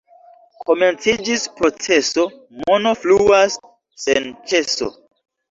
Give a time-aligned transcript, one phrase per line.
[0.69, 2.25] Komenciĝis proceso,
[2.71, 3.61] mono fluas
[4.07, 4.91] sen ĉeso.